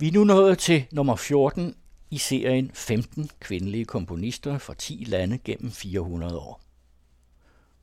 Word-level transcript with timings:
Vi 0.00 0.08
er 0.08 0.12
nu 0.12 0.24
nået 0.24 0.58
til 0.58 0.86
nummer 0.92 1.16
14 1.16 1.74
i 2.10 2.18
serien 2.18 2.70
15 2.74 3.30
kvindelige 3.40 3.84
komponister 3.84 4.58
fra 4.58 4.74
10 4.74 5.04
lande 5.06 5.38
gennem 5.38 5.70
400 5.70 6.38
år. 6.38 6.60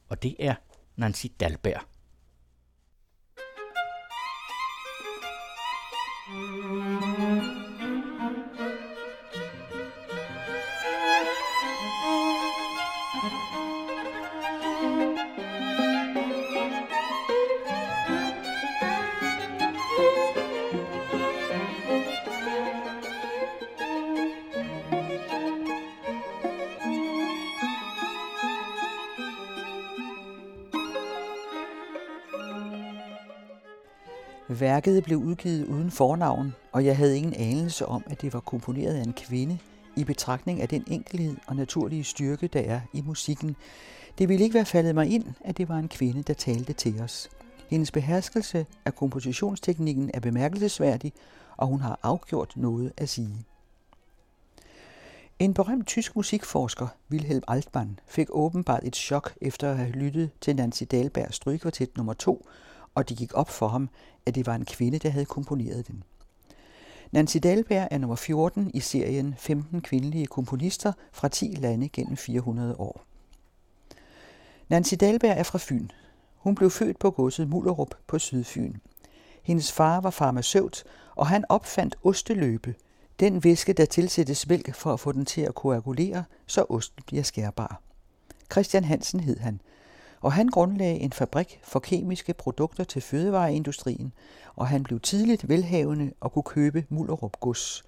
Og 0.07 0.23
det 0.23 0.35
er 0.39 0.55
Nancy 0.95 1.25
Dalberg. 1.39 1.81
Værket 34.75 35.03
blev 35.03 35.17
udgivet 35.17 35.65
uden 35.65 35.91
fornavn, 35.91 36.55
og 36.71 36.85
jeg 36.85 36.97
havde 36.97 37.17
ingen 37.17 37.33
anelse 37.33 37.85
om, 37.85 38.03
at 38.05 38.21
det 38.21 38.33
var 38.33 38.39
komponeret 38.39 38.93
af 38.93 39.03
en 39.03 39.13
kvinde, 39.13 39.57
i 39.95 40.03
betragtning 40.03 40.61
af 40.61 40.69
den 40.69 40.83
enkelhed 40.87 41.35
og 41.47 41.55
naturlige 41.55 42.03
styrke, 42.03 42.47
der 42.47 42.59
er 42.59 42.81
i 42.93 43.01
musikken. 43.01 43.55
Det 44.17 44.29
ville 44.29 44.43
ikke 44.43 44.53
være 44.53 44.65
faldet 44.65 44.95
mig 44.95 45.09
ind, 45.09 45.23
at 45.41 45.57
det 45.57 45.69
var 45.69 45.77
en 45.77 45.87
kvinde, 45.87 46.23
der 46.23 46.33
talte 46.33 46.73
til 46.73 47.01
os. 47.01 47.29
Hendes 47.69 47.91
beherskelse 47.91 48.65
af 48.85 48.95
kompositionsteknikken 48.95 50.11
er 50.13 50.19
bemærkelsesværdig, 50.19 51.13
og 51.57 51.67
hun 51.67 51.81
har 51.81 51.99
afgjort 52.03 52.53
noget 52.55 52.91
at 52.97 53.09
sige. 53.09 53.45
En 55.39 55.53
berømt 55.53 55.87
tysk 55.87 56.15
musikforsker, 56.15 56.87
Wilhelm 57.11 57.43
Altmann, 57.47 57.99
fik 58.07 58.27
åbenbart 58.29 58.83
et 58.83 58.95
chok 58.95 59.33
efter 59.41 59.71
at 59.71 59.77
have 59.77 59.91
lyttet 59.91 60.29
til 60.41 60.55
Nancy 60.55 60.83
Dahlbergs 60.91 61.35
strygekvartet 61.35 61.97
nummer 61.97 62.13
2, 62.13 62.45
og 62.95 63.09
det 63.09 63.17
gik 63.17 63.33
op 63.33 63.49
for 63.49 63.67
ham, 63.67 63.89
at 64.25 64.35
det 64.35 64.45
var 64.45 64.55
en 64.55 64.65
kvinde, 64.65 64.99
der 64.99 65.09
havde 65.09 65.25
komponeret 65.25 65.87
den. 65.87 66.03
Nancy 67.11 67.37
Dahlberg 67.43 67.87
er 67.91 67.97
nummer 67.97 68.15
14 68.15 68.71
i 68.73 68.79
serien 68.79 69.35
15 69.37 69.81
kvindelige 69.81 70.25
komponister 70.25 70.93
fra 71.11 71.27
10 71.27 71.45
lande 71.45 71.89
gennem 71.89 72.17
400 72.17 72.75
år. 72.79 73.01
Nancy 74.69 74.93
Dahlberg 74.99 75.37
er 75.37 75.43
fra 75.43 75.59
Fyn. 75.61 75.87
Hun 76.37 76.55
blev 76.55 76.69
født 76.69 76.99
på 76.99 77.11
godset 77.11 77.49
Mullerup 77.49 77.95
på 78.07 78.19
Sydfyn. 78.19 78.73
Hendes 79.43 79.71
far 79.71 80.01
var 80.01 80.09
farmaceut, 80.09 80.83
og 81.15 81.27
han 81.27 81.45
opfandt 81.49 81.95
osteløbe, 82.03 82.75
den 83.19 83.43
væske, 83.43 83.73
der 83.73 83.85
tilsættes 83.85 84.47
mælk 84.49 84.75
for 84.75 84.93
at 84.93 84.99
få 84.99 85.11
den 85.11 85.25
til 85.25 85.41
at 85.41 85.55
koagulere, 85.55 86.23
så 86.45 86.65
osten 86.69 87.03
bliver 87.07 87.23
skærbar. 87.23 87.81
Christian 88.51 88.83
Hansen 88.83 89.19
hed 89.19 89.39
han– 89.39 89.61
og 90.25 90.33
han 90.33 90.47
grundlagde 90.47 90.99
en 90.99 91.11
fabrik 91.11 91.59
for 91.63 91.79
kemiske 91.79 92.33
produkter 92.33 92.83
til 92.83 93.01
fødevareindustrien, 93.01 94.13
og 94.55 94.67
han 94.67 94.83
blev 94.83 94.99
tidligt 94.99 95.49
velhavende 95.49 96.11
og 96.19 96.33
kunne 96.33 96.43
købe 96.43 96.85
Mullerup 96.89 97.39
Gods. 97.39 97.83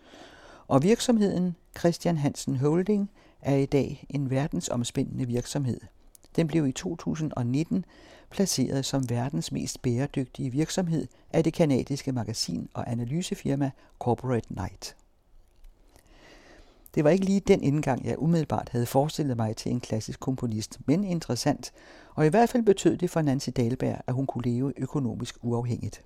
Og 0.67 0.83
virksomheden 0.83 1.55
Christian 1.79 2.17
Hansen 2.17 2.55
Holding 2.55 3.09
er 3.41 3.55
i 3.55 3.65
dag 3.65 4.05
en 4.09 4.29
verdensomspændende 4.29 5.25
virksomhed. 5.25 5.79
Den 6.35 6.47
blev 6.47 6.67
i 6.67 6.71
2019 6.71 7.85
placeret 8.29 8.85
som 8.85 9.09
verdens 9.09 9.51
mest 9.51 9.81
bæredygtige 9.81 10.51
virksomhed 10.51 11.07
af 11.33 11.43
det 11.43 11.53
kanadiske 11.53 12.11
magasin 12.11 12.69
og 12.73 12.91
analysefirma 12.91 13.71
Corporate 13.99 14.47
Knight. 14.47 14.95
Det 16.95 17.03
var 17.03 17.09
ikke 17.09 17.25
lige 17.25 17.39
den 17.39 17.63
indgang, 17.63 18.05
jeg 18.05 18.19
umiddelbart 18.19 18.69
havde 18.71 18.85
forestillet 18.85 19.37
mig 19.37 19.55
til 19.55 19.71
en 19.71 19.79
klassisk 19.79 20.19
komponist, 20.19 20.79
men 20.85 21.03
interessant, 21.03 21.71
og 22.17 22.25
i 22.25 22.29
hvert 22.29 22.49
fald 22.49 22.63
betød 22.63 22.97
det 22.97 23.09
for 23.09 23.21
Nancy 23.21 23.49
Dahlberg, 23.57 24.01
at 24.07 24.13
hun 24.13 24.27
kunne 24.27 24.43
leve 24.43 24.73
økonomisk 24.77 25.35
uafhængigt. 25.41 26.03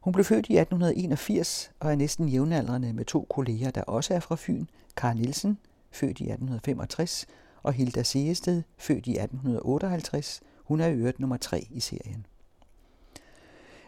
Hun 0.00 0.12
blev 0.12 0.24
født 0.24 0.46
i 0.46 0.56
1881 0.58 1.70
og 1.80 1.92
er 1.92 1.96
næsten 1.96 2.28
jævnaldrende 2.28 2.92
med 2.92 3.04
to 3.04 3.26
kolleger, 3.30 3.70
der 3.70 3.82
også 3.82 4.14
er 4.14 4.20
fra 4.20 4.36
Fyn, 4.38 4.66
Karl 4.96 5.16
Nielsen, 5.16 5.58
født 5.90 6.20
i 6.20 6.24
1865, 6.24 7.26
og 7.62 7.72
Hilda 7.72 8.02
Seested, 8.02 8.62
født 8.76 9.06
i 9.06 9.10
1858. 9.10 10.40
Hun 10.64 10.80
er 10.80 10.86
i 10.86 10.94
øvrigt 10.94 11.20
nummer 11.20 11.36
tre 11.36 11.66
i 11.70 11.80
serien. 11.80 12.26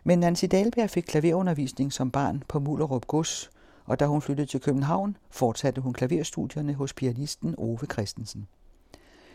Men 0.04 0.18
Nancy 0.18 0.44
Dahlberg 0.50 0.90
fik 0.90 1.04
klaverundervisning 1.04 1.92
som 1.92 2.10
barn 2.10 2.42
på 2.48 2.58
Mullerup 2.58 3.06
Gods, 3.06 3.50
og 3.84 4.00
da 4.00 4.06
hun 4.06 4.22
flyttede 4.22 4.48
til 4.48 4.60
København, 4.60 5.16
fortsatte 5.30 5.80
hun 5.80 5.92
klaverstudierne 5.92 6.74
hos 6.74 6.92
pianisten 6.92 7.54
Ove 7.58 7.86
Christensen. 7.92 8.48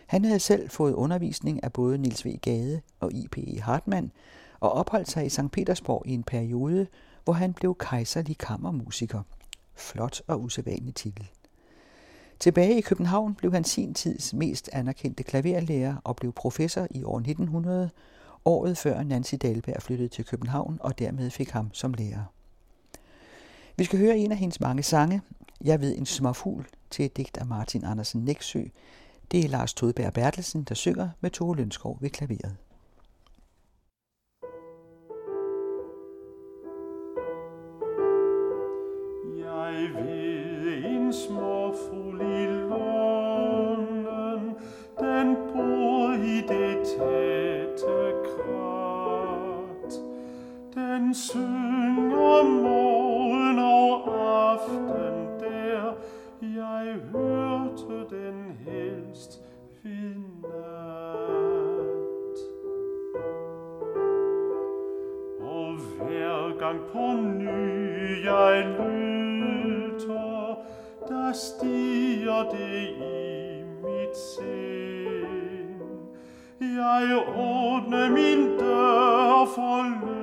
Han 0.07 0.25
havde 0.25 0.39
selv 0.39 0.69
fået 0.69 0.93
undervisning 0.93 1.63
af 1.63 1.73
både 1.73 1.97
Nils 1.97 2.25
V. 2.25 2.37
Gade 2.41 2.81
og 2.99 3.13
I.P.E. 3.13 3.61
Hartmann, 3.61 4.11
og 4.59 4.71
opholdt 4.71 5.11
sig 5.11 5.25
i 5.25 5.29
St. 5.29 5.51
Petersborg 5.51 6.03
i 6.05 6.13
en 6.13 6.23
periode, 6.23 6.87
hvor 7.23 7.33
han 7.33 7.53
blev 7.53 7.75
kejserlig 7.79 8.37
kammermusiker. 8.37 9.21
Flot 9.75 10.21
og 10.27 10.41
usædvanlig 10.41 10.95
titel. 10.95 11.27
Tilbage 12.39 12.77
i 12.77 12.81
København 12.81 13.35
blev 13.35 13.51
han 13.53 13.63
sin 13.63 13.93
tids 13.93 14.33
mest 14.33 14.69
anerkendte 14.73 15.23
klaverlærer 15.23 15.95
og 16.03 16.15
blev 16.15 16.31
professor 16.31 16.87
i 16.91 17.03
år 17.03 17.17
1900, 17.17 17.89
året 18.45 18.77
før 18.77 19.03
Nancy 19.03 19.35
Dahlberg 19.41 19.81
flyttede 19.81 20.09
til 20.09 20.25
København 20.25 20.77
og 20.81 20.99
dermed 20.99 21.29
fik 21.29 21.49
ham 21.49 21.73
som 21.73 21.93
lærer. 21.93 22.23
Vi 23.77 23.83
skal 23.83 23.99
høre 23.99 24.17
en 24.17 24.31
af 24.31 24.37
hendes 24.37 24.59
mange 24.59 24.83
sange. 24.83 25.21
Jeg 25.63 25.81
ved 25.81 25.97
en 25.97 26.05
småfugl 26.05 26.67
til 26.89 27.05
et 27.05 27.17
digt 27.17 27.37
af 27.37 27.45
Martin 27.45 27.85
Andersen 27.85 28.21
Næksø. 28.25 28.63
Det 29.31 29.45
er 29.45 29.49
Lars 29.49 29.73
Todberg 29.73 30.13
Bertelsen, 30.13 30.63
der 30.63 30.75
synger 30.75 31.09
med 31.21 31.29
Tove 31.29 31.55
Lønskov 31.55 31.97
ved 32.01 32.09
klaveret. 32.09 32.55
Jeg 39.37 39.89
ved 39.95 40.85
en 40.85 41.13
småfugl 41.13 42.21
i 42.21 42.45
lunden, 42.45 44.55
den 44.99 45.35
bor 45.35 46.13
i 46.13 46.41
det 46.41 46.87
tætte 46.87 48.13
krat. 48.25 49.93
Den 50.73 51.13
synger 51.13 52.43
morgen 52.61 53.59
og 53.59 54.51
aften 54.51 55.39
der, 55.39 55.93
jeg 56.41 56.95
hørte 57.11 58.15
den 58.15 58.44
helst 59.15 59.41
ved. 59.83 60.15
Og 65.39 65.75
hver 65.75 66.57
gang 66.59 66.79
på 66.91 67.13
ny 67.39 68.25
jeg 68.25 68.65
lytter, 68.79 70.55
der 71.07 71.31
stiger 71.33 72.43
det 72.51 72.89
i 72.89 73.63
mit 73.83 74.17
sind. 74.17 74.45
Jeg 76.59 77.23
åbner 77.37 78.09
min 78.09 78.57
dør 78.59 79.45
for 79.55 79.83
lykken 79.83 80.14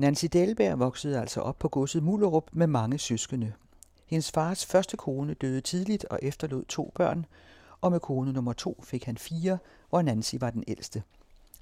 Nancy 0.00 0.24
Dahlberg 0.32 0.78
voksede 0.78 1.20
altså 1.20 1.40
op 1.40 1.58
på 1.58 1.68
godset 1.68 2.02
Mullerup 2.02 2.50
med 2.52 2.66
mange 2.66 2.98
søskende. 2.98 3.52
Hendes 4.06 4.30
fars 4.30 4.66
første 4.66 4.96
kone 4.96 5.34
døde 5.34 5.60
tidligt 5.60 6.04
og 6.04 6.18
efterlod 6.22 6.64
to 6.64 6.92
børn, 6.94 7.26
og 7.80 7.90
med 7.92 8.00
kone 8.00 8.32
nummer 8.32 8.52
to 8.52 8.82
fik 8.84 9.04
han 9.04 9.16
fire, 9.16 9.58
hvor 9.90 10.02
Nancy 10.02 10.34
var 10.40 10.50
den 10.50 10.64
ældste. 10.68 11.02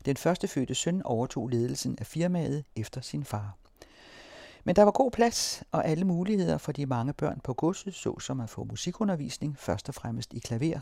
Den 0.04 0.16
første 0.16 0.48
fødte 0.48 0.74
søn 0.74 1.02
overtog 1.02 1.48
ledelsen 1.48 1.96
af 2.00 2.06
firmaet 2.06 2.64
efter 2.76 3.00
sin 3.00 3.24
far. 3.24 3.56
Men 4.64 4.76
der 4.76 4.82
var 4.82 4.90
god 4.90 5.10
plads 5.10 5.62
og 5.72 5.86
alle 5.86 6.04
muligheder 6.04 6.58
for 6.58 6.72
de 6.72 6.86
mange 6.86 7.12
børn 7.12 7.40
på 7.44 7.54
godset, 7.54 7.94
såsom 7.94 8.40
at 8.40 8.50
få 8.50 8.64
musikundervisning, 8.64 9.58
først 9.58 9.88
og 9.88 9.94
fremmest 9.94 10.32
i 10.32 10.38
klaver. 10.38 10.80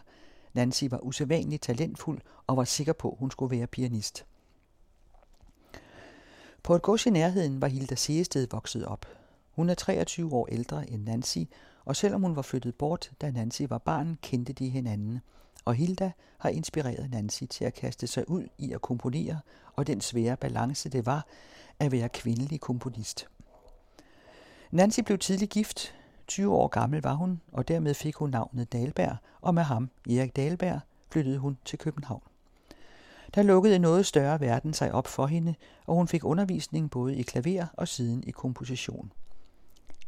Nancy 0.53 0.85
var 0.91 1.05
usædvanligt 1.05 1.63
talentfuld 1.63 2.21
og 2.47 2.57
var 2.57 2.65
sikker 2.65 2.93
på, 2.93 3.11
at 3.11 3.17
hun 3.19 3.31
skulle 3.31 3.59
være 3.59 3.67
pianist. 3.67 4.27
På 6.67 6.75
et 6.75 6.83
gods 6.83 7.07
i 7.07 7.11
nærheden 7.11 7.63
var 7.63 7.69
Hilda 7.69 7.95
Seested 7.95 8.47
vokset 8.51 8.85
op. 8.85 9.07
Hun 9.51 9.69
er 9.69 9.75
23 9.75 10.33
år 10.33 10.47
ældre 10.47 10.91
end 10.91 11.05
Nancy, 11.05 11.39
og 11.85 11.97
selvom 11.97 12.23
hun 12.23 12.37
var 12.37 12.43
flyttet 12.43 12.75
bort, 12.75 13.11
da 13.21 13.31
Nancy 13.31 13.63
var 13.69 13.79
barn, 13.79 14.19
kendte 14.23 14.53
de 14.53 14.69
hinanden. 14.69 15.21
Og 15.65 15.75
Hilda 15.75 16.13
har 16.39 16.49
inspireret 16.49 17.11
Nancy 17.11 17.45
til 17.45 17.65
at 17.65 17.75
kaste 17.75 18.07
sig 18.07 18.31
ud 18.31 18.49
i 18.59 18.73
at 18.73 18.81
komponere, 18.81 19.41
og 19.77 19.87
den 19.87 20.01
svære 20.01 20.37
balance 20.37 20.89
det 20.89 21.07
var 21.07 21.27
at 21.79 21.93
være 21.93 22.09
kvindelig 22.09 22.61
komponist. 22.61 23.29
Nancy 24.71 25.01
blev 25.01 25.19
tidlig 25.19 25.49
gift. 25.49 25.95
20 26.27 26.55
år 26.55 26.69
gammel 26.69 27.03
var 27.03 27.15
hun, 27.15 27.41
og 27.53 27.69
dermed 27.69 27.95
fik 27.95 28.15
hun 28.15 28.31
navnet 28.31 28.73
Dalberg, 28.73 29.17
og 29.41 29.55
med 29.55 29.63
ham, 29.63 29.91
Erik 30.11 30.37
Dalberg, 30.37 30.81
flyttede 31.11 31.39
hun 31.39 31.59
til 31.65 31.79
København. 31.79 32.23
Der 33.35 33.43
lukkede 33.43 33.79
noget 33.79 34.07
større 34.07 34.41
verden 34.41 34.73
sig 34.73 34.93
op 34.93 35.07
for 35.07 35.27
hende, 35.27 35.55
og 35.87 35.95
hun 35.95 36.09
fik 36.09 36.25
undervisning 36.25 36.91
både 36.91 37.17
i 37.17 37.23
klaver 37.23 37.67
og 37.73 37.89
siden 37.89 38.25
i 38.27 38.31
komposition. 38.31 39.13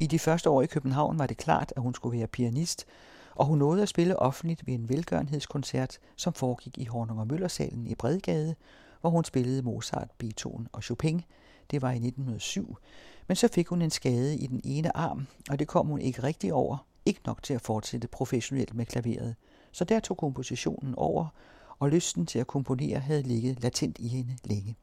I 0.00 0.06
de 0.06 0.18
første 0.18 0.50
år 0.50 0.62
i 0.62 0.66
København 0.66 1.18
var 1.18 1.26
det 1.26 1.36
klart, 1.36 1.72
at 1.76 1.82
hun 1.82 1.94
skulle 1.94 2.18
være 2.18 2.26
pianist, 2.26 2.86
og 3.34 3.46
hun 3.46 3.58
nåede 3.58 3.82
at 3.82 3.88
spille 3.88 4.18
offentligt 4.18 4.66
ved 4.66 4.74
en 4.74 4.88
velgørenhedskoncert, 4.88 5.98
som 6.16 6.32
foregik 6.32 6.78
i 6.78 6.84
Hornung 6.84 7.20
og 7.20 7.26
Møllersalen 7.26 7.86
i 7.86 7.94
Bredgade, 7.94 8.54
hvor 9.00 9.10
hun 9.10 9.24
spillede 9.24 9.62
Mozart, 9.62 10.10
Beethoven 10.18 10.68
og 10.72 10.82
Chopin. 10.82 11.22
Det 11.70 11.82
var 11.82 11.90
i 11.90 11.96
1907, 11.96 12.76
men 13.26 13.36
så 13.36 13.48
fik 13.48 13.68
hun 13.68 13.82
en 13.82 13.90
skade 13.90 14.36
i 14.36 14.46
den 14.46 14.60
ene 14.64 14.96
arm, 14.96 15.26
og 15.50 15.58
det 15.58 15.68
kom 15.68 15.86
hun 15.86 16.00
ikke 16.00 16.22
rigtig 16.22 16.52
over, 16.52 16.86
ikke 17.06 17.20
nok 17.26 17.42
til 17.42 17.54
at 17.54 17.60
fortsætte 17.60 18.08
professionelt 18.08 18.74
med 18.74 18.86
klaveret. 18.86 19.34
Så 19.72 19.84
der 19.84 20.00
tog 20.00 20.16
kompositionen 20.16 20.94
over, 20.94 21.26
og 21.78 21.88
lysten 21.88 22.26
til 22.26 22.38
at 22.38 22.46
komponere 22.46 22.98
havde 22.98 23.22
ligget 23.22 23.62
latent 23.62 23.98
i 23.98 24.08
hende 24.08 24.36
længe. 24.44 24.76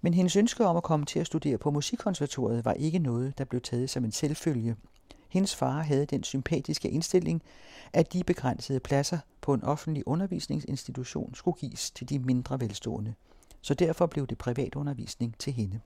Men 0.00 0.14
hendes 0.14 0.36
ønske 0.36 0.66
om 0.66 0.76
at 0.76 0.82
komme 0.82 1.06
til 1.06 1.18
at 1.18 1.26
studere 1.26 1.58
på 1.58 1.70
musikkonservatoriet 1.70 2.64
var 2.64 2.72
ikke 2.72 2.98
noget, 2.98 3.38
der 3.38 3.44
blev 3.44 3.60
taget 3.60 3.90
som 3.90 4.04
en 4.04 4.12
selvfølge. 4.12 4.76
Hendes 5.28 5.56
far 5.56 5.82
havde 5.82 6.06
den 6.06 6.24
sympatiske 6.24 6.90
indstilling, 6.90 7.42
at 7.92 8.12
de 8.12 8.24
begrænsede 8.24 8.80
pladser 8.80 9.18
på 9.40 9.54
en 9.54 9.64
offentlig 9.64 10.08
undervisningsinstitution 10.08 11.34
skulle 11.34 11.58
gives 11.58 11.90
til 11.90 12.08
de 12.08 12.18
mindre 12.18 12.60
velstående. 12.60 13.14
Så 13.60 13.74
derfor 13.74 14.06
blev 14.06 14.26
det 14.26 14.38
privatundervisning 14.38 15.38
til 15.38 15.52
hende. 15.52 15.80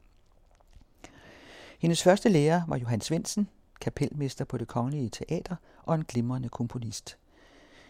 Hendes 1.78 2.02
første 2.02 2.28
lærer 2.28 2.62
var 2.68 2.76
Johan 2.76 3.00
Svendsen, 3.00 3.48
kapelmester 3.80 4.44
på 4.44 4.58
det 4.58 4.68
kongelige 4.68 5.08
teater 5.08 5.56
og 5.82 5.94
en 5.94 6.04
glimrende 6.04 6.48
komponist. 6.48 7.16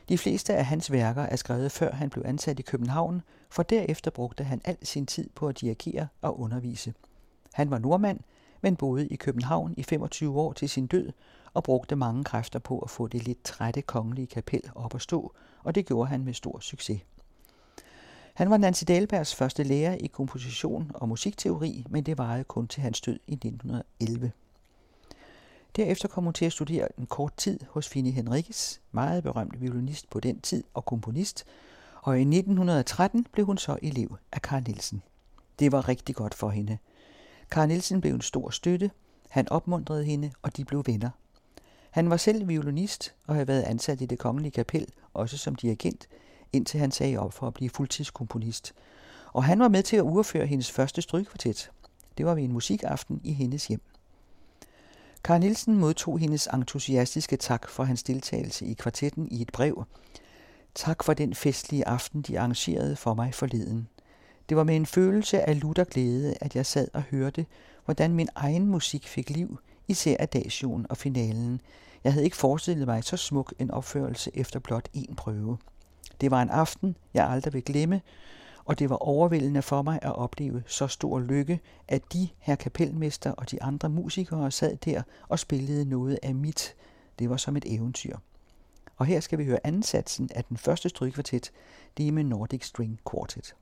De 0.09 0.19
fleste 0.19 0.55
af 0.55 0.65
hans 0.67 0.93
værker 0.93 1.23
er 1.23 1.37
skrevet 1.37 1.73
før 1.73 1.93
han 1.93 2.11
blev 2.11 2.25
ansat 2.27 2.59
i 2.59 2.63
København, 2.63 3.23
for 3.51 3.63
derefter 3.63 4.11
brugte 4.11 4.45
han 4.45 4.61
al 4.65 4.77
sin 4.83 5.07
tid 5.07 5.31
på 5.35 5.49
at 5.49 5.61
dirigere 5.61 6.09
og 6.23 6.41
undervise. 6.41 6.95
Han 7.53 7.71
var 7.71 7.79
nordmand, 7.79 8.21
men 8.61 8.77
boede 8.77 9.09
i 9.09 9.17
København 9.17 9.75
i 9.77 9.83
25 9.83 10.41
år 10.41 10.53
til 10.53 10.69
sin 10.69 10.87
død 10.87 11.13
og 11.55 11.65
brugte 11.65 11.97
mange 11.97 12.25
kræfter 12.25 12.59
på 12.59 12.79
at 12.79 12.91
få 12.91 13.07
det 13.07 13.25
lidt 13.25 13.45
trætte 13.45 13.83
kongelige 13.83 14.27
kapel 14.27 14.63
op 14.75 14.95
at 14.95 15.03
stå, 15.03 15.33
og 15.63 15.75
det 15.75 15.87
gjorde 15.87 16.09
han 16.11 16.25
med 16.25 16.35
stor 16.35 16.61
succes. 16.61 17.01
Han 18.35 18.51
var 18.51 18.57
Nancy 18.57 18.85
Dahlbergs 18.89 19.35
første 19.35 19.63
lærer 19.63 19.95
i 19.95 20.07
komposition 20.07 20.91
og 20.95 21.09
musikteori, 21.09 21.85
men 21.91 22.05
det 22.05 22.19
varede 22.19 22.45
kun 22.45 22.69
til 22.69 22.83
hans 22.83 23.01
død 23.01 23.19
i 23.27 23.33
1911. 23.33 24.33
Derefter 25.77 26.09
kom 26.09 26.25
hun 26.25 26.33
til 26.33 26.45
at 26.45 26.53
studere 26.53 26.89
en 26.99 27.07
kort 27.07 27.33
tid 27.37 27.61
hos 27.71 27.89
Fini 27.89 28.11
Henriques, 28.11 28.81
meget 28.93 29.23
berømt 29.23 29.61
violinist 29.61 30.11
på 30.11 30.21
den 30.21 30.41
tid 30.41 30.65
og 30.75 30.85
komponist, 30.85 31.45
og 32.03 32.19
i 32.19 32.21
1913 32.21 33.27
blev 33.33 33.47
hun 33.47 33.59
så 33.59 33.77
elev 33.83 34.17
af 34.33 34.41
Carl 34.41 34.63
Nielsen. 34.67 35.03
Det 35.59 35.73
var 35.73 35.89
rigtig 35.89 36.15
godt 36.15 36.35
for 36.35 36.51
hende. 36.51 36.79
Carl 37.51 37.69
Nielsen 37.69 38.01
blev 38.01 38.15
en 38.15 38.21
stor 38.21 38.51
støtte, 38.51 38.91
han 39.29 39.49
opmuntrede 39.49 40.05
hende, 40.05 40.33
og 40.43 40.57
de 40.57 40.65
blev 40.65 40.83
venner. 40.87 41.11
Han 41.91 42.11
var 42.11 42.17
selv 42.17 42.49
violinist 42.49 43.15
og 43.27 43.35
havde 43.35 43.49
været 43.49 43.63
ansat 43.63 44.01
i 44.01 44.07
det 44.07 44.19
kongelige 44.19 44.53
kapel, 44.53 44.87
også 45.15 45.37
som 45.37 45.55
dirigent, 45.55 46.09
indtil 46.53 46.81
han 46.81 46.91
sagde 46.91 47.19
op 47.19 47.33
for 47.33 47.47
at 47.47 47.55
blive 47.55 47.71
fuldtidskomponist. 47.71 48.75
Og 49.33 49.45
han 49.45 49.59
var 49.59 49.69
med 49.69 49.83
til 49.83 49.97
at 49.97 50.03
udføre 50.03 50.47
hendes 50.47 50.71
første 50.71 51.03
strygekvartet. 51.03 51.71
Det 52.19 52.27
var 52.27 52.35
ved 52.35 52.43
en 52.43 52.53
musikaften 52.53 53.21
i 53.25 53.33
hendes 53.33 53.67
hjem. 53.67 53.81
Karl 55.25 55.41
Nielsen 55.41 55.79
modtog 55.79 56.19
hendes 56.19 56.49
entusiastiske 56.55 57.37
tak 57.37 57.69
for 57.69 57.85
hans 57.85 58.03
deltagelse 58.03 58.67
i 58.67 58.75
kvartetten 58.75 59.29
i 59.31 59.43
et 59.43 59.51
brev. 59.53 59.85
Tak 60.75 61.05
for 61.05 61.15
den 61.15 61.35
festlige 61.35 61.89
aften, 61.89 62.23
de 62.23 62.39
arrangerede 62.39 62.97
for 62.97 63.15
mig 63.15 63.35
forleden. 63.35 63.89
Det 64.49 64.57
var 64.57 64.65
med 64.65 64.77
en 64.77 64.87
følelse 64.87 65.49
af 65.49 65.61
lutter 65.61 65.85
glæde, 65.85 66.35
at 66.41 66.57
jeg 66.57 66.67
sad 66.67 66.89
og 66.93 67.03
hørte, 67.03 67.47
hvordan 67.85 68.15
min 68.15 68.29
egen 68.35 68.67
musik 68.67 69.09
fik 69.09 69.31
liv, 69.31 69.59
især 69.89 70.17
adagion 70.19 70.87
og 70.89 70.97
finalen. 70.97 71.61
Jeg 72.05 72.13
havde 72.13 72.25
ikke 72.25 72.37
forestillet 72.37 72.87
mig 72.87 73.05
så 73.05 73.17
smuk 73.17 73.55
en 73.59 73.71
opførelse 73.71 74.31
efter 74.35 74.61
blot 74.61 74.89
én 74.97 75.15
prøve. 75.15 75.59
Det 76.21 76.31
var 76.31 76.43
en 76.43 76.51
aften, 76.51 76.97
jeg 77.15 77.29
aldrig 77.31 77.53
vil 77.53 77.65
glemme, 77.65 78.01
og 78.65 78.79
det 78.79 78.91
var 78.91 78.97
overvældende 78.97 79.63
for 79.63 79.83
mig 79.83 79.99
at 80.03 80.15
opleve 80.15 80.63
så 80.67 80.87
stor 80.87 81.21
lykke, 81.21 81.61
at 81.89 82.13
de, 82.13 82.29
her 82.39 82.55
kapelmester 82.55 83.33
og 83.33 83.51
de 83.51 83.63
andre 83.63 83.89
musikere 83.89 84.51
sad 84.51 84.77
der 84.77 85.03
og 85.29 85.39
spillede 85.39 85.85
noget 85.85 86.19
af 86.23 86.35
mit. 86.35 86.75
Det 87.19 87.31
var 87.31 87.37
som 87.37 87.57
et 87.57 87.65
eventyr. 87.67 88.17
Og 88.97 89.07
her 89.07 89.21
skal 89.21 89.39
vi 89.39 89.45
høre 89.45 89.67
ansatsen 89.67 90.31
af 90.35 90.45
den 90.45 90.57
første 90.57 90.89
strygkvartet, 90.89 91.53
det 91.97 92.09
er 92.09 92.13
med 92.13 92.25
Nordic 92.25 92.67
String 92.67 93.01
Quartet. 93.11 93.55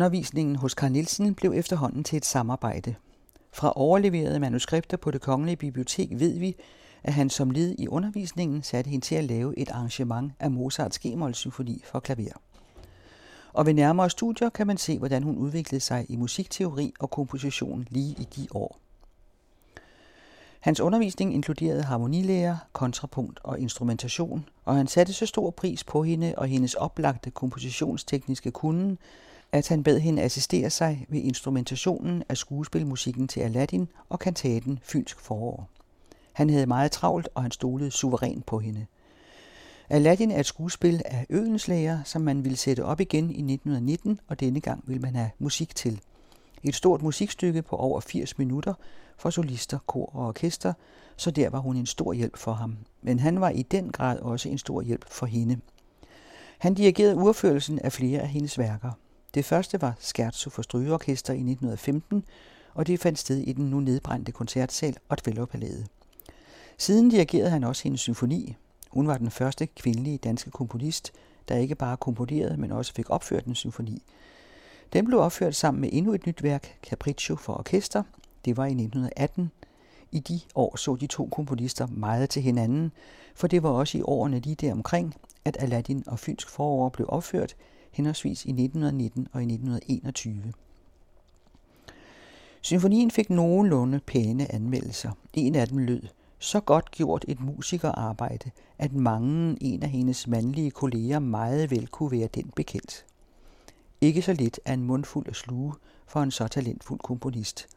Undervisningen 0.00 0.56
hos 0.56 0.72
Carl 0.72 0.92
Nielsen 0.92 1.34
blev 1.34 1.52
efterhånden 1.52 2.04
til 2.04 2.16
et 2.16 2.24
samarbejde. 2.24 2.94
Fra 3.52 3.72
overleverede 3.76 4.40
manuskripter 4.40 4.96
på 4.96 5.10
det 5.10 5.20
kongelige 5.20 5.56
bibliotek 5.56 6.08
ved 6.12 6.38
vi, 6.38 6.56
at 7.02 7.12
han 7.12 7.30
som 7.30 7.50
led 7.50 7.74
i 7.78 7.88
undervisningen 7.88 8.62
satte 8.62 8.90
hende 8.90 9.04
til 9.04 9.14
at 9.14 9.24
lave 9.24 9.58
et 9.58 9.70
arrangement 9.70 10.32
af 10.38 10.50
Mozarts 10.50 10.98
g 10.98 11.06
symfoni 11.32 11.82
for 11.84 12.00
klaver. 12.00 12.40
Og 13.52 13.66
ved 13.66 13.74
nærmere 13.74 14.10
studier 14.10 14.48
kan 14.48 14.66
man 14.66 14.76
se, 14.76 14.98
hvordan 14.98 15.22
hun 15.22 15.36
udviklede 15.36 15.80
sig 15.80 16.06
i 16.08 16.16
musikteori 16.16 16.92
og 17.00 17.10
komposition 17.10 17.86
lige 17.90 18.16
i 18.18 18.28
de 18.36 18.46
år. 18.54 18.78
Hans 20.60 20.80
undervisning 20.80 21.34
inkluderede 21.34 21.82
harmonilære, 21.82 22.58
kontrapunkt 22.72 23.40
og 23.42 23.58
instrumentation, 23.58 24.48
og 24.64 24.76
han 24.76 24.86
satte 24.86 25.12
så 25.12 25.26
stor 25.26 25.50
pris 25.50 25.84
på 25.84 26.02
hende 26.02 26.34
og 26.36 26.46
hendes 26.46 26.74
oplagte 26.74 27.30
kompositionstekniske 27.30 28.50
kunden, 28.50 28.98
at 29.52 29.68
han 29.68 29.82
bad 29.82 29.98
hende 29.98 30.22
assistere 30.22 30.70
sig 30.70 31.06
ved 31.08 31.20
instrumentationen 31.20 32.22
af 32.28 32.36
skuespilmusikken 32.36 33.28
til 33.28 33.40
Aladdin 33.40 33.88
og 34.08 34.18
kantaten 34.18 34.78
Fynsk 34.82 35.20
forår. 35.20 35.68
Han 36.32 36.50
havde 36.50 36.66
meget 36.66 36.92
travlt, 36.92 37.28
og 37.34 37.42
han 37.42 37.50
stolede 37.50 37.90
suverænt 37.90 38.46
på 38.46 38.58
hende. 38.58 38.86
Aladdin 39.88 40.30
er 40.30 40.40
et 40.40 40.46
skuespil 40.46 41.02
af 41.04 41.26
Ødenslæger, 41.30 42.02
som 42.04 42.22
man 42.22 42.44
ville 42.44 42.56
sætte 42.56 42.84
op 42.84 43.00
igen 43.00 43.24
i 43.24 43.52
1919, 43.52 44.20
og 44.28 44.40
denne 44.40 44.60
gang 44.60 44.84
vil 44.86 45.00
man 45.00 45.14
have 45.14 45.30
musik 45.38 45.74
til. 45.74 46.00
Et 46.62 46.74
stort 46.74 47.02
musikstykke 47.02 47.62
på 47.62 47.76
over 47.76 48.00
80 48.00 48.38
minutter 48.38 48.74
for 49.18 49.30
solister, 49.30 49.78
kor 49.86 50.10
og 50.14 50.26
orkester, 50.26 50.72
så 51.16 51.30
der 51.30 51.50
var 51.50 51.58
hun 51.58 51.76
en 51.76 51.86
stor 51.86 52.12
hjælp 52.12 52.36
for 52.36 52.52
ham. 52.52 52.76
Men 53.02 53.18
han 53.18 53.40
var 53.40 53.50
i 53.50 53.62
den 53.62 53.92
grad 53.92 54.18
også 54.18 54.48
en 54.48 54.58
stor 54.58 54.82
hjælp 54.82 55.04
for 55.08 55.26
hende. 55.26 55.60
Han 56.58 56.74
dirigerede 56.74 57.16
urførelsen 57.16 57.78
af 57.78 57.92
flere 57.92 58.20
af 58.20 58.28
hendes 58.28 58.58
værker. 58.58 58.90
Det 59.34 59.44
første 59.44 59.82
var 59.82 59.94
Scherzo 59.98 60.50
for 60.50 60.62
strygeorkester 60.62 61.32
i 61.32 61.36
1915, 61.36 62.24
og 62.74 62.86
det 62.86 63.00
fandt 63.00 63.18
sted 63.18 63.38
i 63.38 63.52
den 63.52 63.70
nu 63.70 63.80
nedbrændte 63.80 64.32
koncertsal 64.32 64.96
Ottfellow-palæet. 65.08 65.86
Siden 66.78 67.08
dirigerede 67.08 67.50
han 67.50 67.64
også 67.64 67.82
hendes 67.82 68.00
symfoni. 68.00 68.56
Hun 68.90 69.06
var 69.06 69.18
den 69.18 69.30
første 69.30 69.66
kvindelige 69.66 70.18
danske 70.18 70.50
komponist, 70.50 71.12
der 71.48 71.56
ikke 71.56 71.74
bare 71.74 71.96
komponerede, 71.96 72.56
men 72.56 72.72
også 72.72 72.92
fik 72.92 73.10
opført 73.10 73.44
en 73.44 73.54
symfoni. 73.54 74.02
Den 74.92 75.04
blev 75.04 75.18
opført 75.18 75.54
sammen 75.54 75.80
med 75.80 75.90
endnu 75.92 76.14
et 76.14 76.26
nyt 76.26 76.42
værk, 76.42 76.78
Capriccio 76.82 77.36
for 77.36 77.58
orkester. 77.58 78.02
Det 78.44 78.56
var 78.56 78.64
i 78.64 78.70
1918. 78.70 79.50
I 80.12 80.18
de 80.18 80.40
år 80.54 80.76
så 80.76 80.96
de 80.96 81.06
to 81.06 81.28
komponister 81.32 81.86
meget 81.86 82.30
til 82.30 82.42
hinanden, 82.42 82.92
for 83.34 83.46
det 83.46 83.62
var 83.62 83.70
også 83.70 83.98
i 83.98 84.02
årene 84.02 84.38
lige 84.38 84.54
der 84.54 84.72
omkring, 84.72 85.14
at 85.44 85.56
Aladdin 85.60 86.04
og 86.06 86.18
Fynsk 86.18 86.48
forår 86.48 86.88
blev 86.88 87.06
opført, 87.10 87.56
henholdsvis 87.90 88.44
i 88.44 88.50
1919 88.50 89.28
og 89.32 89.40
i 89.40 89.44
1921. 89.44 90.52
Symfonien 92.60 93.10
fik 93.10 93.30
nogenlunde 93.30 94.00
pæne 94.06 94.54
anmeldelser. 94.54 95.10
En 95.34 95.54
af 95.54 95.68
dem 95.68 95.78
lød, 95.78 96.02
så 96.38 96.60
godt 96.60 96.90
gjort 96.90 97.24
et 97.28 97.40
musikerarbejde, 97.40 98.50
at 98.78 98.92
mange 98.92 99.56
en 99.60 99.82
af 99.82 99.88
hendes 99.88 100.26
mandlige 100.26 100.70
kolleger 100.70 101.18
meget 101.18 101.70
vel 101.70 101.86
kunne 101.86 102.10
være 102.10 102.28
den 102.34 102.50
bekendt. 102.56 103.04
Ikke 104.00 104.22
så 104.22 104.32
lidt 104.32 104.60
af 104.64 104.72
en 104.72 104.84
mundfuld 104.84 105.28
af 105.28 105.34
sluge 105.34 105.72
for 106.06 106.22
en 106.22 106.30
så 106.30 106.48
talentfuld 106.48 107.00
komponist. 107.00 107.68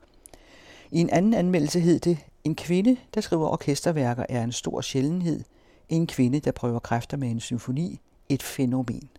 I 0.92 1.00
en 1.00 1.10
anden 1.10 1.34
anmeldelse 1.34 1.80
hed 1.80 2.00
det, 2.00 2.18
en 2.44 2.56
kvinde, 2.56 2.98
der 3.14 3.22
skriver 3.22 3.48
orkesterværker, 3.48 4.26
er 4.30 4.44
en 4.44 4.52
stor 4.52 4.82
sjældenhed. 4.82 5.44
En 5.90 6.08
kvinde, 6.08 6.40
der 6.40 6.52
prøver 6.52 6.80
kræfter 6.80 7.18
med 7.18 7.32
en 7.32 7.40
symfoni, 7.40 8.00
et 8.30 8.44
fænomen. 8.44 9.10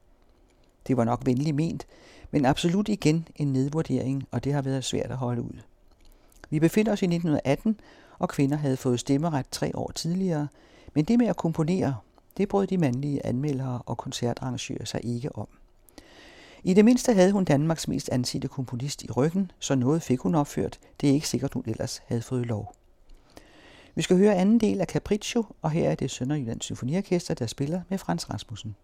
Det 0.87 0.97
var 0.97 1.05
nok 1.05 1.27
venligt 1.27 1.57
ment, 1.57 1.87
men 2.31 2.45
absolut 2.45 2.89
igen 2.89 3.29
en 3.37 3.53
nedvurdering, 3.53 4.29
og 4.31 4.45
det 4.45 4.53
har 4.53 4.63
været 4.63 4.85
svært 4.85 5.11
at 5.11 5.17
holde 5.17 5.43
ud. 5.43 5.61
Vi 6.51 6.61
befinder 6.61 6.93
os 6.93 7.03
i 7.03 7.05
1918, 7.05 7.81
og 8.19 8.29
kvinder 8.29 8.57
havde 8.57 8.77
fået 8.77 9.01
stemmeret 9.01 9.47
tre 9.51 9.71
år 9.75 9.93
tidligere, 9.95 10.49
men 10.95 11.05
det 11.05 11.19
med 11.19 11.27
at 11.27 11.37
komponere, 11.37 11.97
det 12.37 12.49
brød 12.49 12.67
de 12.67 12.79
mandlige 12.79 13.27
anmeldere 13.27 13.83
og 13.87 13.97
koncertarrangører 13.97 14.85
sig 14.85 15.01
ikke 15.05 15.37
om. 15.37 15.49
I 16.65 16.75
det 16.75 16.85
mindste 16.85 17.15
havde 17.15 17.33
hun 17.33 17.45
Danmarks 17.45 17.89
mest 17.89 18.09
ansete 18.09 18.49
komponist 18.49 19.03
i 19.03 19.11
ryggen, 19.11 19.51
så 19.59 19.75
noget 19.75 20.03
fik 20.03 20.19
hun 20.19 20.35
opført. 20.35 20.79
Det 21.01 21.09
er 21.09 21.15
ikke 21.15 21.29
sikkert, 21.29 21.55
hun 21.55 21.65
ellers 21.67 22.03
havde 22.07 22.23
fået 22.23 22.47
lov. 22.47 22.75
Vi 23.95 24.03
skal 24.03 24.17
høre 24.17 24.35
anden 24.35 24.61
del 24.61 24.81
af 24.81 24.87
Capriccio, 24.87 25.45
og 25.63 25.71
her 25.71 25.91
er 25.91 25.95
det 25.95 26.11
Sønderjyllands 26.11 26.65
Symfoniorkester, 26.65 27.35
der 27.35 27.47
spiller 27.47 27.81
med 27.89 27.99
Frans 27.99 28.31
Rasmussen. 28.31 28.77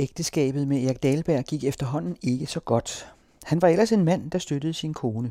Ægteskabet 0.00 0.68
med 0.68 0.84
Erik 0.84 1.02
Dahlberg 1.02 1.44
gik 1.44 1.64
efterhånden 1.64 2.16
ikke 2.22 2.46
så 2.46 2.60
godt. 2.60 3.12
Han 3.44 3.62
var 3.62 3.68
ellers 3.68 3.92
en 3.92 4.04
mand, 4.04 4.30
der 4.30 4.38
støttede 4.38 4.74
sin 4.74 4.94
kone. 4.94 5.30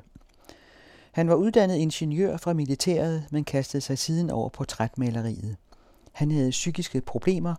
Han 1.11 1.29
var 1.29 1.35
uddannet 1.35 1.75
ingeniør 1.75 2.37
fra 2.37 2.53
militæret, 2.53 3.23
men 3.31 3.43
kastede 3.43 3.81
sig 3.81 3.97
siden 3.97 4.29
over 4.29 4.49
portrætmaleriet. 4.49 5.55
Han 6.11 6.31
havde 6.31 6.49
psykiske 6.49 7.01
problemer, 7.01 7.55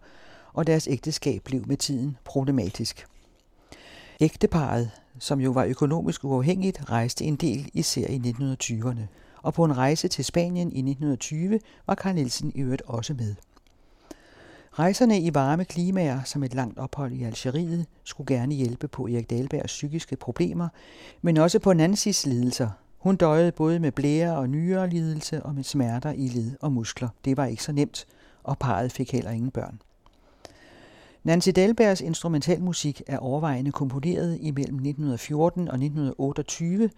og 0.53 0.67
deres 0.67 0.89
ægteskab 0.89 1.43
blev 1.45 1.63
med 1.67 1.77
tiden 1.77 2.17
problematisk. 2.25 3.07
Ægteparet, 4.21 4.91
som 5.19 5.41
jo 5.41 5.51
var 5.51 5.65
økonomisk 5.65 6.25
uafhængigt, 6.25 6.91
rejste 6.91 7.25
en 7.25 7.37
del 7.37 7.71
især 7.75 8.07
i 8.07 8.17
1920'erne, 8.17 9.03
og 9.43 9.55
på 9.55 9.65
en 9.65 9.77
rejse 9.77 10.09
til 10.09 10.25
Spanien 10.25 10.73
i 10.73 10.79
1920 10.79 11.61
var 11.87 11.95
Carl 11.95 12.15
Nielsen 12.15 12.53
i 12.55 12.61
øvrigt 12.61 12.83
også 12.87 13.15
med. 13.15 13.35
Rejserne 14.79 15.21
i 15.21 15.35
varme 15.35 15.65
klimaer, 15.65 16.25
som 16.25 16.43
et 16.43 16.55
langt 16.55 16.79
ophold 16.79 17.13
i 17.13 17.25
Algeriet, 17.25 17.87
skulle 18.05 18.37
gerne 18.37 18.55
hjælpe 18.55 18.89
på 18.89 19.07
Erik 19.07 19.31
Dahlbergs 19.31 19.73
psykiske 19.73 20.17
problemer, 20.17 20.69
men 21.23 21.37
også 21.37 21.59
på 21.59 21.73
Nancys 21.73 22.27
lidelser. 22.27 22.69
Hun 22.99 23.17
døjede 23.17 23.53
både 23.53 23.81
med 23.81 23.93
blære 23.93 24.37
og 24.37 24.49
nyere 24.49 24.91
lidelse 24.91 25.43
og 25.43 25.55
med 25.55 25.65
smerter 25.65 26.13
i 26.13 26.29
led 26.29 26.57
og 26.61 26.73
muskler. 26.73 27.09
Det 27.25 27.37
var 27.37 27.47
ikke 27.47 27.63
så 27.63 27.73
nemt, 27.73 28.07
og 28.43 28.59
parret 28.59 28.93
fik 28.93 29.13
heller 29.13 29.31
ingen 29.31 29.51
børn. 29.51 29.81
Nancy 31.25 31.51
Dahlbergs 31.57 32.01
instrumentalmusik 32.01 33.03
er 33.07 33.19
overvejende 33.19 33.73
komponeret 33.73 34.39
imellem 34.41 34.77
1914 34.77 35.69
og 35.69 35.75
1928, 35.75 36.91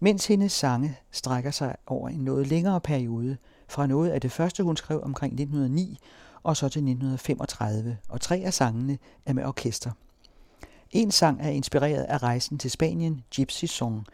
mens 0.00 0.26
hendes 0.26 0.52
sange 0.52 0.96
strækker 1.10 1.50
sig 1.50 1.76
over 1.86 2.08
en 2.08 2.20
noget 2.20 2.46
længere 2.46 2.80
periode, 2.80 3.36
fra 3.68 3.86
noget 3.86 4.10
af 4.10 4.20
det 4.20 4.32
første, 4.32 4.62
hun 4.62 4.76
skrev 4.76 5.00
omkring 5.02 5.32
1909, 5.32 5.98
og 6.46 6.56
så 6.56 6.68
til 6.68 6.80
1935, 6.80 7.96
og 8.08 8.20
tre 8.20 8.36
af 8.44 8.54
sangene 8.54 8.98
er 9.26 9.32
med 9.32 9.44
orkester. 9.44 9.90
En 10.90 11.10
sang 11.10 11.40
er 11.42 11.48
inspireret 11.48 12.02
af 12.02 12.22
rejsen 12.22 12.58
til 12.58 12.70
Spanien, 12.70 13.24
Gypsy 13.34 13.64
Song, 13.64 14.06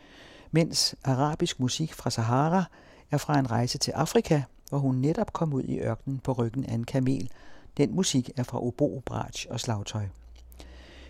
mens 0.50 0.94
arabisk 1.04 1.60
musik 1.60 1.94
fra 1.94 2.10
Sahara 2.10 2.64
er 3.10 3.18
fra 3.18 3.38
en 3.38 3.50
rejse 3.50 3.78
til 3.78 3.90
Afrika, 3.90 4.42
hvor 4.68 4.78
hun 4.78 4.94
netop 4.94 5.32
kom 5.32 5.52
ud 5.52 5.62
i 5.62 5.78
ørkenen 5.78 6.18
på 6.18 6.32
ryggen 6.32 6.64
af 6.64 6.74
en 6.74 6.84
kamel. 6.84 7.30
Den 7.76 7.94
musik 7.94 8.30
er 8.36 8.42
fra 8.42 8.62
obo, 8.62 9.02
bratsch 9.06 9.46
og 9.50 9.60
slagtøj. 9.60 10.06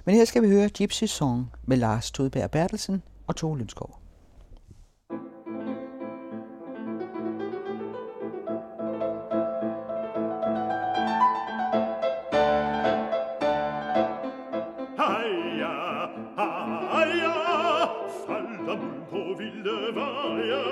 Men 0.05 0.15
her 0.15 0.25
skal 0.25 0.43
vi 0.43 0.49
høre 0.49 0.69
Gypsy 0.69 1.05
Song 1.05 1.51
med 1.67 1.77
Lars 1.77 2.11
Todberg 2.11 2.51
Bertelsen 2.51 3.03
og 3.27 3.37
Tove 3.37 3.59
Lønskov. 3.59 4.02
Ville 19.38 19.95
veje. 19.95 20.62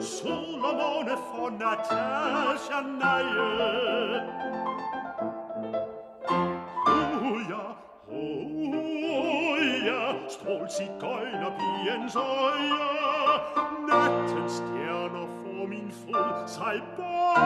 Sol 0.00 0.64
og 0.64 0.74
måne 0.80 1.16
for 1.28 1.50
Natasha 1.50 2.80
neje. 3.00 4.22
Oh 6.86 7.40
ja, 7.52 7.66
oh 8.10 9.58
ja, 9.86 10.02
strål 10.28 10.68
zigeunerpigens 10.70 12.16
øje, 12.16 12.86
nattens 13.88 14.52
stjerner 14.52 15.28
for 15.40 15.66
min 15.66 15.92
fod 15.92 16.48
sig 16.48 16.82
bort. 16.96 17.37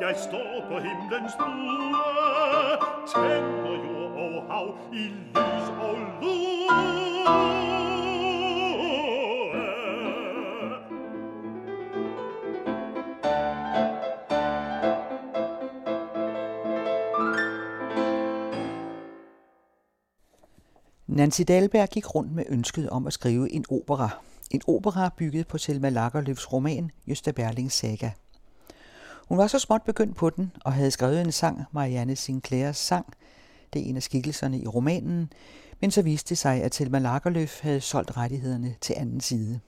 Jeg 0.00 0.14
står 0.16 0.64
på 0.68 0.78
himlens 0.78 1.32
bue 1.38 1.96
Tænder 3.06 3.74
jord 3.84 4.12
og 4.24 4.46
hav 4.50 4.74
i 4.92 5.04
lys 5.34 5.68
og 5.80 5.98
lue 6.20 6.56
Nancy 21.06 21.42
Dahlberg 21.48 21.88
gik 21.88 22.14
rundt 22.14 22.32
med 22.32 22.44
ønsket 22.48 22.90
om 22.90 23.06
at 23.06 23.12
skrive 23.12 23.52
en 23.52 23.64
opera. 23.70 24.10
En 24.50 24.60
opera 24.66 25.10
bygget 25.16 25.46
på 25.46 25.58
Selma 25.58 25.90
Lagerlöfs 25.90 26.52
roman 26.52 26.90
Jøsta 27.08 27.30
Berlings 27.30 27.74
saga. 27.74 28.10
Hun 29.28 29.38
var 29.38 29.46
så 29.46 29.58
småt 29.58 29.82
begyndt 29.82 30.16
på 30.16 30.30
den 30.30 30.52
og 30.64 30.72
havde 30.72 30.90
skrevet 30.90 31.20
en 31.20 31.32
sang, 31.32 31.64
Marianne 31.72 32.16
Sinclairs 32.16 32.76
sang. 32.76 33.06
Det 33.72 33.82
er 33.82 33.86
en 33.86 33.96
af 33.96 34.02
skikkelserne 34.02 34.60
i 34.60 34.66
romanen, 34.66 35.32
men 35.80 35.90
så 35.90 36.02
viste 36.02 36.28
det 36.28 36.38
sig, 36.38 36.62
at 36.62 36.72
Thelma 36.72 36.98
Lagerlöf 36.98 37.62
havde 37.62 37.80
solgt 37.80 38.16
rettighederne 38.16 38.74
til 38.80 38.94
anden 38.96 39.20
side. 39.20 39.60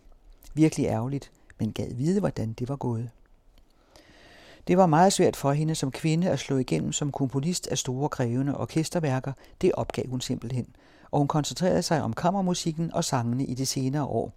Virkelig 0.54 0.86
ærgerligt, 0.86 1.30
men 1.58 1.72
gad 1.72 1.94
vide, 1.94 2.20
hvordan 2.20 2.52
det 2.52 2.68
var 2.68 2.76
gået. 2.76 3.10
Det 4.68 4.78
var 4.78 4.86
meget 4.86 5.12
svært 5.12 5.36
for 5.36 5.52
hende 5.52 5.74
som 5.74 5.90
kvinde 5.90 6.30
at 6.30 6.38
slå 6.38 6.56
igennem 6.56 6.92
som 6.92 7.12
komponist 7.12 7.66
af 7.66 7.78
store 7.78 8.08
krævende 8.08 8.56
orkesterværker. 8.56 9.32
Det 9.60 9.72
opgav 9.72 10.08
hun 10.08 10.20
simpelthen– 10.20 10.66
og 11.10 11.18
hun 11.18 11.28
koncentrerede 11.28 11.82
sig 11.82 12.02
om 12.02 12.12
kammermusikken 12.12 12.94
og 12.94 13.04
sangene 13.04 13.44
i 13.44 13.54
de 13.54 13.66
senere 13.66 14.04
år, 14.04 14.32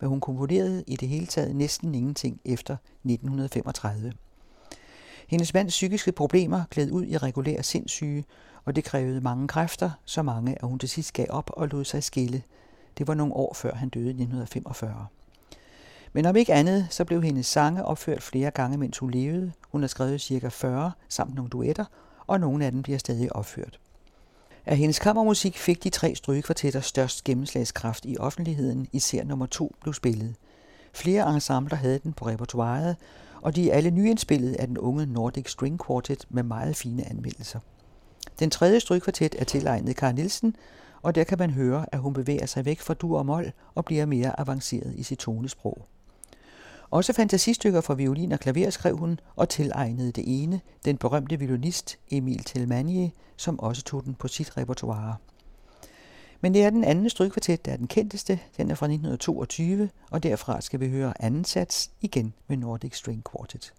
men 0.00 0.08
hun 0.08 0.20
komponerede 0.20 0.84
i 0.86 0.96
det 0.96 1.08
hele 1.08 1.26
taget 1.26 1.56
næsten 1.56 1.94
ingenting 1.94 2.40
efter 2.44 2.76
1935. 3.04 4.12
Hendes 5.26 5.54
mands 5.54 5.72
psykiske 5.72 6.12
problemer 6.12 6.64
gled 6.70 6.90
ud 6.90 7.06
i 7.06 7.16
regulær 7.16 7.62
sindssyge, 7.62 8.24
og 8.64 8.76
det 8.76 8.84
krævede 8.84 9.20
mange 9.20 9.48
kræfter, 9.48 9.90
så 10.04 10.22
mange, 10.22 10.52
at 10.62 10.68
hun 10.68 10.78
til 10.78 10.88
sidst 10.88 11.12
gav 11.12 11.26
op 11.28 11.50
og 11.52 11.68
lod 11.68 11.84
sig 11.84 12.04
skille. 12.04 12.42
Det 12.98 13.06
var 13.08 13.14
nogle 13.14 13.34
år 13.34 13.54
før 13.54 13.74
han 13.74 13.88
døde 13.88 14.06
i 14.06 14.10
1945. 14.10 15.06
Men 16.12 16.26
om 16.26 16.36
ikke 16.36 16.54
andet, 16.54 16.86
så 16.90 17.04
blev 17.04 17.22
hendes 17.22 17.46
sange 17.46 17.84
opført 17.84 18.22
flere 18.22 18.50
gange, 18.50 18.78
mens 18.78 18.98
hun 18.98 19.10
levede. 19.10 19.52
Hun 19.72 19.80
har 19.80 19.88
skrevet 19.88 20.20
cirka 20.20 20.48
40 20.48 20.92
samt 21.08 21.34
nogle 21.34 21.50
duetter, 21.50 21.84
og 22.26 22.40
nogle 22.40 22.64
af 22.64 22.72
dem 22.72 22.82
bliver 22.82 22.98
stadig 22.98 23.36
opført. 23.36 23.80
Af 24.66 24.76
hendes 24.76 24.98
kammermusik 24.98 25.58
fik 25.58 25.84
de 25.84 25.90
tre 25.90 26.14
strygekvartetter 26.14 26.80
størst 26.80 27.24
gennemslagskraft 27.24 28.04
i 28.04 28.16
offentligheden, 28.18 28.88
især 28.92 29.24
nummer 29.24 29.46
to 29.46 29.74
blev 29.80 29.94
spillet. 29.94 30.34
Flere 30.92 31.34
ensembler 31.34 31.76
havde 31.76 31.98
den 31.98 32.12
på 32.12 32.26
repertoiret, 32.26 32.96
og 33.40 33.56
de 33.56 33.70
er 33.70 33.76
alle 33.76 33.90
nyindspillet 33.90 34.54
af 34.54 34.66
den 34.66 34.78
unge 34.78 35.06
Nordic 35.06 35.50
String 35.50 35.80
Quartet 35.86 36.26
med 36.30 36.42
meget 36.42 36.76
fine 36.76 37.10
anmeldelser. 37.10 37.60
Den 38.38 38.50
tredje 38.50 38.80
strygekvartet 38.80 39.34
er 39.38 39.44
tilegnet 39.44 39.96
Karl 39.96 40.14
Nielsen, 40.14 40.56
og 41.02 41.14
der 41.14 41.24
kan 41.24 41.38
man 41.38 41.50
høre, 41.50 41.86
at 41.92 41.98
hun 41.98 42.12
bevæger 42.12 42.46
sig 42.46 42.64
væk 42.64 42.80
fra 42.80 42.94
dur 42.94 43.18
og 43.18 43.26
mol 43.26 43.52
og 43.74 43.84
bliver 43.84 44.06
mere 44.06 44.40
avanceret 44.40 44.94
i 44.96 45.02
sit 45.02 45.18
tonesprog. 45.18 45.86
Også 46.90 47.12
fantasistykker 47.12 47.80
for 47.80 47.94
violin 47.94 48.32
og 48.32 48.40
klaver 48.40 48.70
skrev 48.70 48.96
hun 48.96 49.20
og 49.36 49.48
tilegnede 49.48 50.12
det 50.12 50.42
ene, 50.42 50.60
den 50.84 50.96
berømte 50.96 51.38
violinist 51.38 51.98
Emil 52.10 52.44
Telmanje, 52.44 53.12
som 53.36 53.60
også 53.60 53.82
tog 53.82 54.04
den 54.04 54.14
på 54.14 54.28
sit 54.28 54.56
repertoire. 54.56 55.16
Men 56.46 56.54
det 56.54 56.64
er 56.64 56.70
den 56.70 56.84
anden 56.84 57.10
strygkvartet, 57.10 57.64
der 57.64 57.72
er 57.72 57.76
den 57.76 57.86
kendteste. 57.86 58.40
Den 58.56 58.70
er 58.70 58.74
fra 58.74 58.86
1922, 58.86 59.90
og 60.10 60.22
derfra 60.22 60.60
skal 60.60 60.80
vi 60.80 60.88
høre 60.88 61.22
anden 61.22 61.44
sats 61.44 61.90
igen 62.00 62.34
med 62.46 62.56
Nordic 62.56 62.96
String 62.96 63.22
Quartet. 63.32 63.72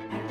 Yeah. 0.00 0.21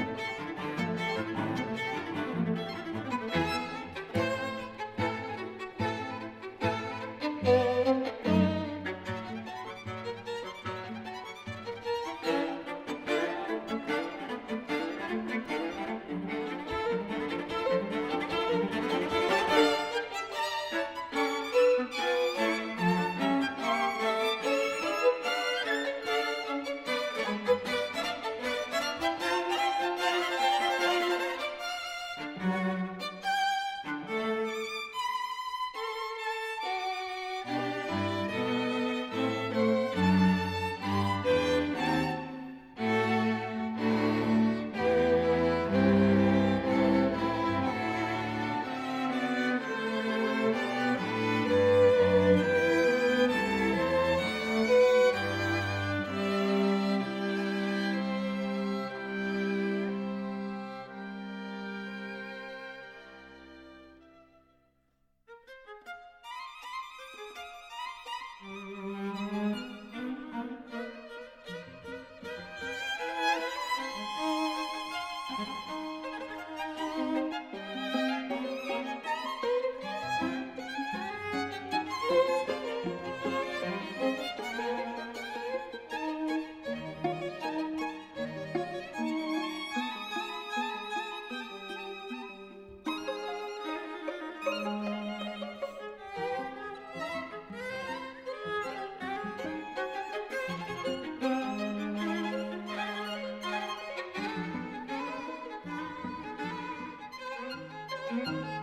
Música 108.12 108.61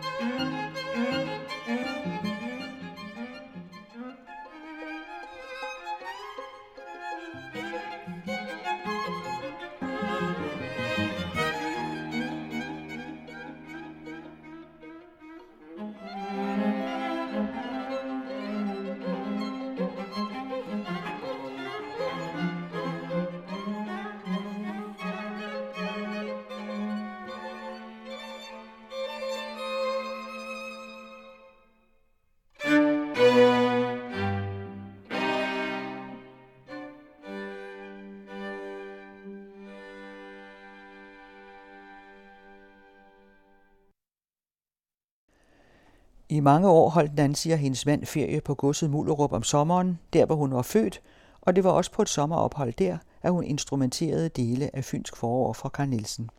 I 46.31 46.39
mange 46.39 46.69
år 46.69 46.89
holdt 46.89 47.15
Nancy 47.15 47.47
og 47.47 47.57
hendes 47.57 47.85
mand 47.85 48.05
ferie 48.05 48.41
på 48.41 48.55
godset 48.55 48.89
Mullerup 48.89 49.31
om 49.31 49.43
sommeren, 49.43 49.99
der 50.13 50.25
hvor 50.25 50.35
hun 50.35 50.53
var 50.53 50.61
født, 50.61 51.01
og 51.41 51.55
det 51.55 51.63
var 51.63 51.69
også 51.69 51.91
på 51.91 52.01
et 52.01 52.09
sommerophold 52.09 52.73
der, 52.73 52.97
at 53.21 53.31
hun 53.31 53.43
instrumenterede 53.43 54.29
dele 54.29 54.75
af 54.75 54.85
Fynsk 54.85 55.15
forår 55.15 55.53
fra 55.53 55.69
Carl 55.69 55.89
Nielsen. 55.89 56.29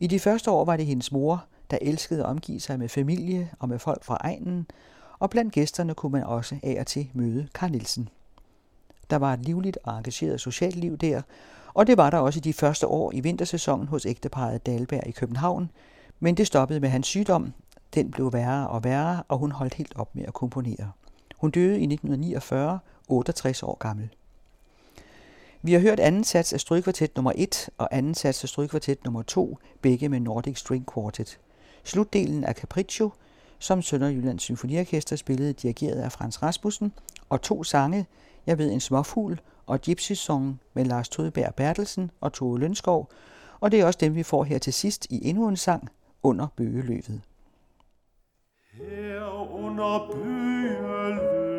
I 0.00 0.06
de 0.06 0.20
første 0.20 0.50
år 0.50 0.64
var 0.64 0.76
det 0.76 0.86
hendes 0.86 1.12
mor, 1.12 1.44
der 1.70 1.78
elskede 1.82 2.20
at 2.20 2.26
omgive 2.26 2.60
sig 2.60 2.78
med 2.78 2.88
familie 2.88 3.50
og 3.58 3.68
med 3.68 3.78
folk 3.78 4.04
fra 4.04 4.16
egnen, 4.20 4.66
og 5.18 5.30
blandt 5.30 5.52
gæsterne 5.52 5.94
kunne 5.94 6.12
man 6.12 6.24
også 6.24 6.56
af 6.62 6.76
og 6.80 6.86
til 6.86 7.10
møde 7.14 7.48
Carl 7.54 7.70
Nielsen. 7.70 8.08
Der 9.10 9.16
var 9.16 9.32
et 9.32 9.44
livligt 9.44 9.78
og 9.84 9.96
engageret 9.96 10.40
socialt 10.40 10.76
liv 10.76 10.96
der, 10.96 11.22
og 11.74 11.86
det 11.86 11.96
var 11.96 12.10
der 12.10 12.18
også 12.18 12.38
i 12.38 12.40
de 12.40 12.52
første 12.52 12.86
år 12.86 13.12
i 13.14 13.20
vintersæsonen 13.20 13.88
hos 13.88 14.06
ægteparet 14.06 14.66
Dalberg 14.66 15.06
i 15.06 15.10
København, 15.10 15.70
men 16.20 16.36
det 16.36 16.46
stoppede 16.46 16.80
med 16.80 16.88
hans 16.88 17.06
sygdom, 17.06 17.52
den 17.94 18.10
blev 18.10 18.32
værre 18.32 18.68
og 18.68 18.84
værre, 18.84 19.22
og 19.28 19.38
hun 19.38 19.52
holdt 19.52 19.74
helt 19.74 19.92
op 19.96 20.14
med 20.14 20.24
at 20.24 20.34
komponere. 20.34 20.92
Hun 21.36 21.50
døde 21.50 21.80
i 21.80 21.84
1949, 21.84 22.78
68 23.08 23.62
år 23.62 23.78
gammel. 23.78 24.08
Vi 25.62 25.72
har 25.72 25.80
hørt 25.80 26.00
anden 26.00 26.24
sats 26.24 26.52
af 26.52 26.60
strygkvartet 26.60 27.16
nummer 27.16 27.32
1 27.36 27.70
og 27.78 27.88
anden 27.90 28.14
sats 28.14 28.44
af 28.44 28.48
strygkvartet 28.48 29.04
nummer 29.04 29.22
2, 29.22 29.58
begge 29.82 30.08
med 30.08 30.20
Nordic 30.20 30.58
String 30.58 30.86
Quartet. 30.94 31.38
Slutdelen 31.84 32.44
af 32.44 32.54
Capriccio, 32.54 33.10
som 33.58 33.82
Sønderjyllands 33.82 34.42
Symfoniorkester 34.42 35.16
spillede 35.16 35.52
dirigeret 35.52 36.00
af 36.00 36.12
Frans 36.12 36.42
Rasmussen, 36.42 36.92
og 37.28 37.42
to 37.42 37.64
sange, 37.64 38.06
Jeg 38.46 38.58
ved 38.58 38.72
en 38.72 38.80
småfugl 38.80 39.40
og 39.66 39.80
Gypsy 39.80 40.12
Song 40.12 40.60
med 40.74 40.84
Lars 40.84 41.08
Todberg 41.08 41.54
Bertelsen 41.54 42.10
og 42.20 42.32
Tove 42.32 42.58
Lønskov, 42.58 43.10
og 43.60 43.70
det 43.72 43.80
er 43.80 43.86
også 43.86 43.98
dem, 44.00 44.14
vi 44.14 44.22
får 44.22 44.44
her 44.44 44.58
til 44.58 44.72
sidst 44.72 45.06
i 45.10 45.28
endnu 45.28 45.48
en 45.48 45.56
sang 45.56 45.88
under 46.22 46.46
bøgeløvet. 46.56 47.20
Her 49.78 49.84
under 49.84 50.06
bøgeløbet, 50.12 51.58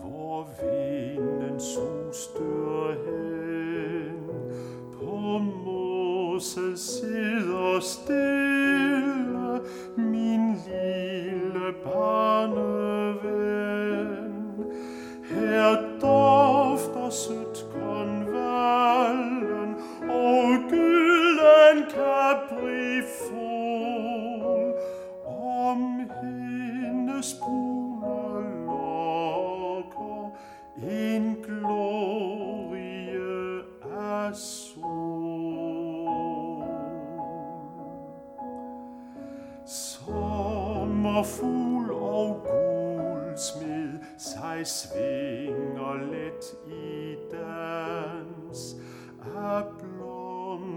hvor 0.00 0.48
vinden 0.60 1.60
suster 1.60 2.94
hen, 3.04 4.18
på 4.92 5.38
moset 5.38 6.78
stille 6.78 7.82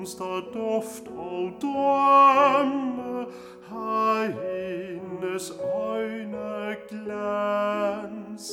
blomsterduft 0.07 1.07
og 1.17 1.51
drømme 1.61 3.25
har 3.63 4.25
hendes 4.25 5.53
øjne 5.83 6.75
glans. 6.89 8.51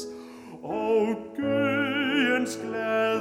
Og 0.63 1.17
gøens 1.37 2.59
glans 2.63 3.14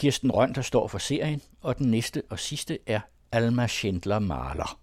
Kirsten 0.00 0.30
Røn, 0.30 0.54
der 0.54 0.62
står 0.62 0.88
for 0.88 0.98
serien, 0.98 1.42
og 1.60 1.78
den 1.78 1.90
næste 1.90 2.22
og 2.30 2.38
sidste 2.38 2.78
er 2.86 3.00
Alma 3.32 3.66
Schindler 3.66 4.18
Maler. 4.18 4.80